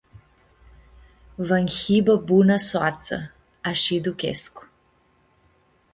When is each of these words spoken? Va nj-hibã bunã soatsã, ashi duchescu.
Va 1.49 1.57
nj-hibã 1.65 2.15
bunã 2.27 2.57
soatsã, 2.69 3.17
ashi 3.71 3.95
duchescu. 4.03 4.61